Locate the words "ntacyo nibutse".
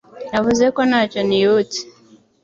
0.89-1.79